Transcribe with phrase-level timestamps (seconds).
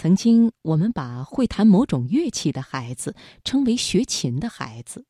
[0.00, 5.04] 曾经我们把会弹某种乐器的孩子称为学琴的孩子，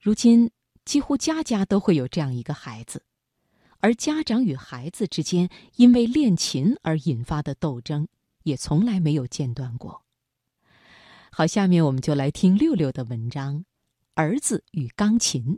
[0.00, 0.52] 如今
[0.84, 3.02] 几乎家家都会有这样一个孩子，
[3.80, 8.06] 而家长与孩子之间因为练琴而引发的斗争
[8.44, 10.04] 也从来没有间断过。
[11.32, 13.56] 好，下面我们就来听六六的文章
[14.14, 15.56] 《儿子与钢琴》。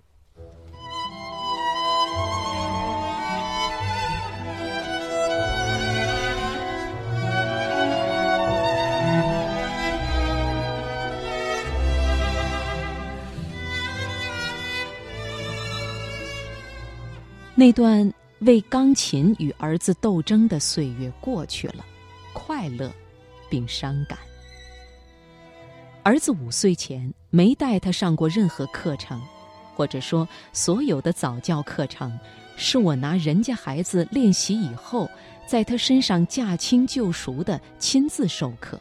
[17.58, 21.82] 那段为钢琴与儿子斗争的岁月过去了，
[22.34, 22.92] 快乐，
[23.48, 24.18] 并伤感。
[26.02, 29.22] 儿子五岁前没带他上过任何课程，
[29.74, 32.20] 或者说所有的早教课程，
[32.58, 35.08] 是我拿人家孩子练习以后，
[35.46, 38.78] 在他身上驾轻就熟的亲自授课。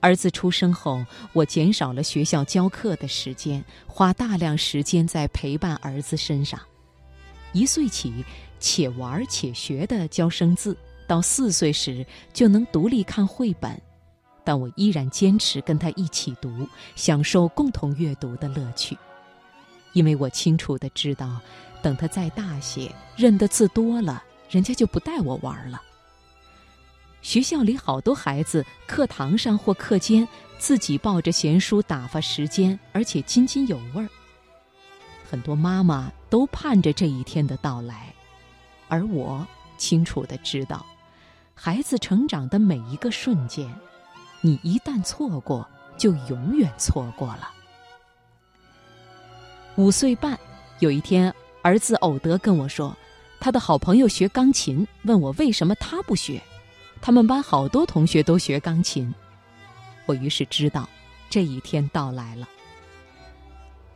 [0.00, 1.04] 儿子出生后，
[1.34, 6.58] 我减少了学校教课的时间，花大量时间在陪伴儿子身上。
[7.54, 8.12] 一岁起，
[8.60, 13.80] 且玩且学的教生字，到四岁时就能独立看绘本，
[14.42, 18.98] 但我依然坚持跟他一起读，享受共同阅读的乐趣。
[19.92, 21.40] 因为我清楚的知道，
[21.80, 25.80] 等他再大些，认的字多了，人家就不带我玩了。
[27.22, 30.26] 学校里好多孩子，课堂上或课间
[30.58, 34.08] 自己抱着闲书打发时间，而且津津有味儿。
[35.30, 38.12] 很多妈妈都盼着这一天的到来，
[38.88, 39.46] 而我
[39.76, 40.84] 清楚的知道，
[41.54, 43.72] 孩子成长的每一个瞬间，
[44.40, 45.64] 你一旦错过，
[45.96, 47.52] 就永远错过了。
[49.76, 50.36] 五岁半，
[50.80, 51.32] 有一天，
[51.62, 52.96] 儿子偶德跟我说，
[53.38, 56.42] 他的好朋友学钢琴，问我为什么他不学。
[57.00, 59.14] 他们班好多同学都学钢琴，
[60.04, 60.88] 我于是知道，
[61.30, 62.48] 这一天到来了。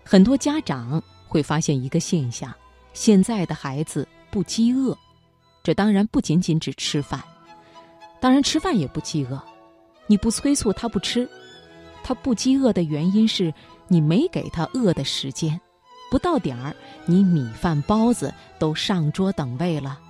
[0.04, 1.02] 很多家长。
[1.28, 2.52] 会发现一个现象：
[2.92, 4.96] 现在的孩子不饥饿，
[5.62, 7.22] 这当然不仅仅指吃饭，
[8.18, 9.40] 当然吃饭也不饥饿。
[10.06, 11.28] 你不催促他不吃，
[12.02, 13.52] 他不饥饿的原因是
[13.86, 15.60] 你没给他饿的时间。
[16.10, 20.00] 不到点儿，你米饭包子都上桌等位了。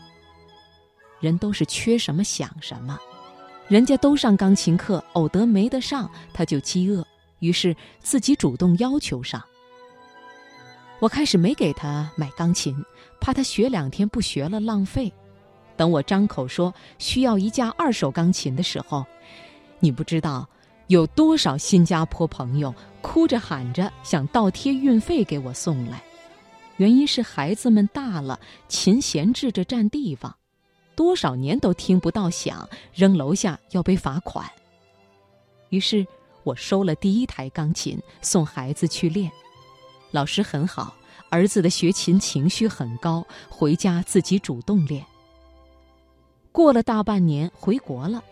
[1.18, 2.96] 人都是缺什么想什么，
[3.66, 7.04] 人家都上钢琴课，偶得没得上，他就饥饿，
[7.40, 9.42] 于是自己主动要求上。
[11.00, 12.76] 我开始没给他买钢琴，
[13.20, 15.12] 怕他学两天不学了浪费。
[15.76, 19.06] 等我张口说需要一架二手钢琴的时候，
[19.78, 20.44] 你不知道
[20.88, 26.02] 有多少新加坡朋友哭着喊着想倒贴运费给我送来。
[26.78, 30.34] 原因是孩子们大了，琴闲置着占地方，
[30.96, 34.44] 多少年都听不到响，扔楼下要被罚款。
[35.68, 36.04] 于是
[36.42, 39.30] 我收了第一台钢琴，送孩子去练。
[40.10, 40.94] 老师很好，
[41.30, 45.04] 儿子的学琴情绪很高，回家自己主动练。
[46.50, 48.22] 过了大半年，回国了，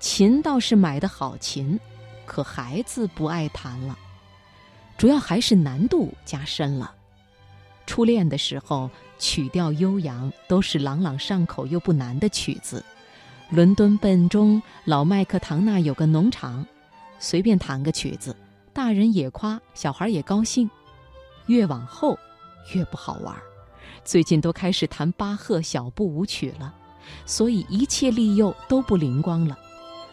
[0.00, 1.78] 琴倒是买的好琴，
[2.24, 3.96] 可孩子不爱弹了，
[4.96, 6.94] 主要还是难度加深了。
[7.86, 12.82] 初练的时候，曲调悠扬，都是朗朗上口又不难的曲子。
[13.50, 16.66] 伦敦笨钟，老麦克唐纳有个农场，
[17.18, 18.34] 随便弹个曲子，
[18.72, 20.70] 大人也夸，小孩也高兴。
[21.46, 22.18] 越往后，
[22.74, 23.34] 越不好玩。
[24.04, 26.74] 最近都开始弹巴赫小步舞曲了，
[27.24, 29.58] 所以一切利诱都不灵光了。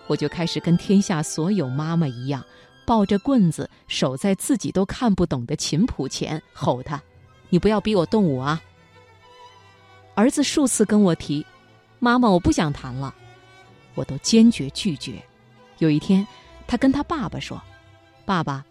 [0.08, 2.44] 我就开始跟天下所有妈妈一样，
[2.86, 7.02] 抱着棍子守在自己都看不懂的琴谱前，吼他
[7.50, 8.62] ：“你不要逼我动武啊！”
[10.16, 11.46] 儿子数次跟我提
[12.00, 13.14] ：“妈妈，我不想弹了。”
[13.96, 15.22] 我都坚决拒绝。
[15.80, 16.26] 有一天，
[16.68, 17.62] 他跟他爸爸说
[18.26, 18.64] ：“爸爸，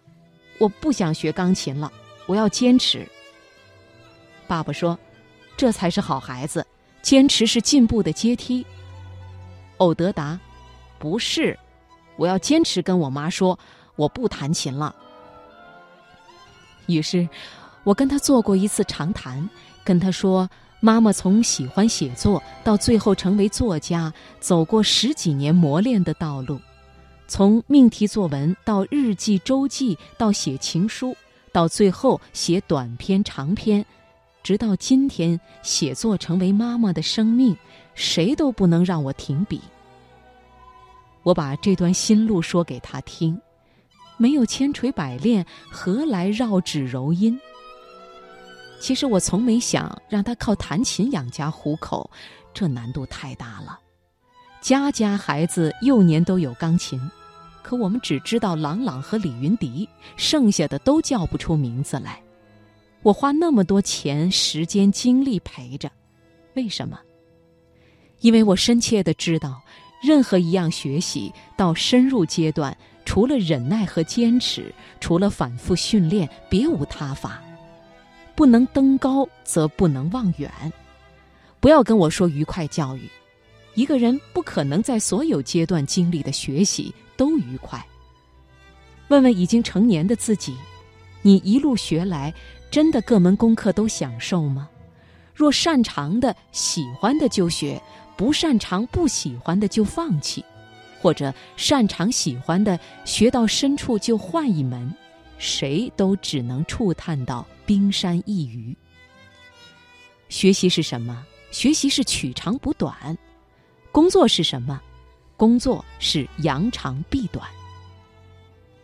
[0.59, 1.93] 我不想学钢琴了。”
[2.29, 3.09] 我要坚持。
[4.47, 4.97] 爸爸说
[5.57, 6.65] ：“这才是好孩子，
[7.03, 8.65] 坚持是进步的阶梯。”
[9.79, 10.39] 偶德答
[11.01, 11.59] ：“不是，
[12.17, 13.59] 我要坚持跟我妈说，
[13.97, 14.95] 我不弹琴了。”
[16.87, 17.27] 于是，
[17.83, 19.49] 我跟他做过一次长谈，
[19.83, 20.49] 跟他说
[20.81, 26.61] ：“妈妈从喜欢写作到最后成为作家，走过十几年磨练的道路，
[27.27, 31.17] 从命题作文到日记、周记，到写情书。”
[31.59, 33.85] 到最后写短篇、长篇，
[34.45, 37.57] 直到今天，写作成为妈妈的生命，
[37.97, 39.61] 谁都不能让我停笔。
[41.25, 43.37] 我把这段心路说给他听，
[44.19, 47.37] 没有千锤百炼，何来绕指柔音？
[48.79, 52.09] 其实我从没想让他靠弹琴养家糊口，
[52.55, 53.81] 这难度太大了。
[54.61, 57.01] 家家孩子幼年都有钢琴，
[57.63, 62.21] 可我们只知道朗朗和李云迪，剩下的都叫不出名字来。
[63.03, 65.91] 我花那么多钱、时间、精力陪着，
[66.55, 66.99] 为什么？
[68.21, 69.63] 因为我深切的知道，
[70.03, 77.41] 任何一样学习到深入阶段，除了忍耐和坚持，除了反复训练，别无他法。
[78.35, 80.51] 不能登高，则不能望远。
[81.61, 83.09] 不要跟我说愉快教育，
[83.75, 87.87] 一个人不可能在所有阶段经历的学习都愉快。
[89.09, 90.57] 问问已经成年的自己，
[91.21, 92.33] 你一路学来，
[92.71, 94.71] 真的各门功课都享受吗？
[95.35, 97.79] 若擅长的、喜欢的就学。
[98.17, 100.45] 不擅长、不喜欢的就放弃，
[101.01, 104.93] 或者擅长、喜欢的学到深处就换一门，
[105.39, 108.77] 谁都只能触探到冰山一隅。
[110.29, 111.25] 学习是什么？
[111.53, 113.17] 学习是取长补短。
[113.93, 114.83] 工作是什么？
[115.39, 117.49] 工作是扬长避短。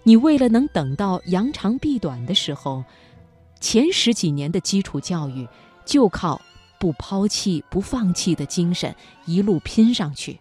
[0.02, 2.82] 你为了能等到扬长避短的时候，
[3.60, 5.46] 前十几年的基础教育
[5.84, 6.40] 就靠。
[6.76, 10.38] 不抛弃、不放弃的精神，一路拼上去。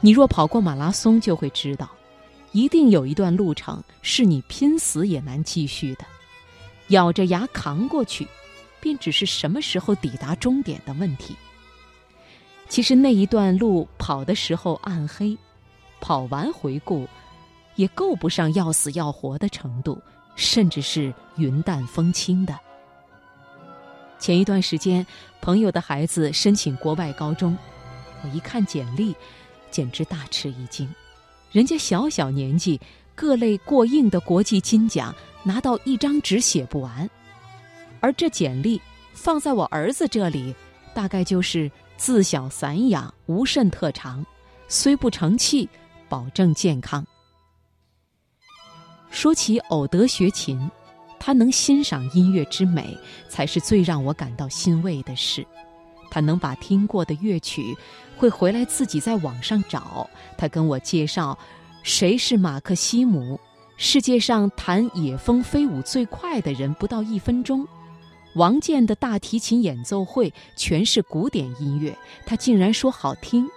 [0.00, 1.90] 你若跑过马拉松，就会知道，
[2.52, 6.06] 一定有一段路程是你拼死也难继续的。
[6.86, 8.26] 咬着牙扛过去，
[8.80, 11.36] 便只是什么时候抵达终点的问题。
[12.68, 15.36] 其实那一段路跑的时候暗黑，
[16.00, 17.08] 跑完回顾，
[17.76, 19.98] 也够不上要死要活的程度，
[20.36, 22.58] 甚至是云淡风轻的。
[24.18, 25.06] 前一段时间，
[25.40, 27.56] 朋友的孩子申请国外高中，
[28.22, 29.14] 我一看简历，
[29.70, 30.92] 简直大吃一惊。
[31.50, 32.78] 人家小小年纪，
[33.14, 37.08] 各类过硬的国际金奖拿到一张纸写不完，
[38.00, 38.80] 而这简历
[39.14, 40.54] 放在我儿子这里，
[40.92, 44.24] 大概就是自小散养，无甚特长，
[44.68, 45.68] 虽不成器，
[46.08, 47.04] 保证健康。
[49.10, 50.70] 说起偶得学琴。
[51.20, 52.96] 他能欣赏音乐之美，
[53.28, 55.44] 才是最让我感到欣慰的事。
[56.10, 57.76] 他能把听过的乐曲
[58.16, 60.08] 会回来自己在网上找。
[60.38, 61.36] 他跟我介绍
[61.82, 63.38] 谁是马克西姆，
[63.76, 67.66] 世界上弹野蜂飞舞最快的人不到一分钟。
[68.34, 73.48] 王健的大提琴演奏会全是古典音乐，他竟然说好听。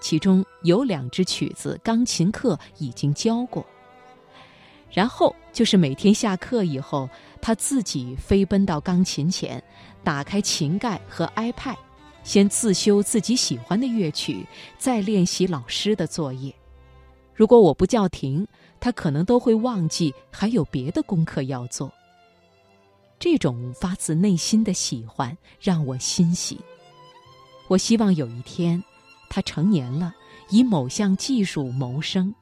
[0.00, 3.64] 其中有两支曲子，钢琴课已经教过。
[4.92, 7.08] 然后就是每天下课以后，
[7.40, 9.62] 他自己飞奔到钢琴前，
[10.04, 11.76] 打开琴盖和 iPad，
[12.22, 14.46] 先自修自己喜欢的乐曲，
[14.78, 16.54] 再练习老师的作业。
[17.34, 18.46] 如果我不叫停，
[18.78, 21.92] 他可能都会忘记还有别的功课要做。
[23.18, 26.58] 这种发自内心的喜欢让我欣喜。
[27.68, 28.82] 我希望有一天，
[29.28, 30.14] 他成年了，
[30.50, 32.34] 以某项技术谋生。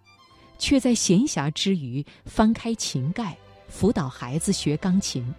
[0.57, 3.37] 却在闲暇之余翻开琴盖，
[3.69, 5.35] 辅导孩子学钢琴，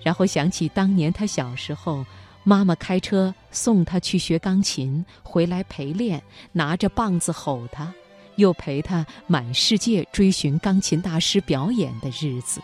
[0.00, 2.06] 然后想起当年他小时候，
[2.44, 6.22] 妈妈开车送他去学钢琴，回来陪练，
[6.52, 7.92] 拿着棒子吼他，
[8.36, 12.62] 又陪他满世界追寻钢琴大师表演的日子。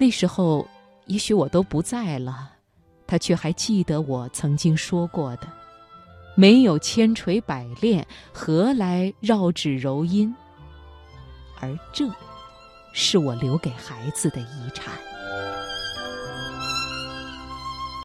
[0.00, 0.66] 那时候，
[1.04, 2.52] 也许我都不在了，
[3.06, 5.46] 他却还记得我曾经说过的。
[6.34, 10.34] 没有千锤百炼，何来绕指柔音？
[11.60, 12.10] 而这，
[12.94, 14.94] 是我留给孩子的遗产。